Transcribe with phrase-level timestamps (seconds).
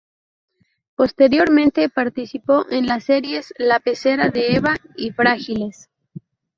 [0.95, 5.91] Posteriormente participó en las series "La pecera de Eva" y "Frágiles".